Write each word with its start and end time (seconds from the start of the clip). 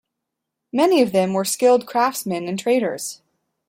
Many 0.73 1.03
of 1.03 1.11
them 1.11 1.31
were 1.33 1.45
skilled 1.45 1.85
craftsmen 1.85 2.47
and 2.47 2.57
traders. 2.57 3.21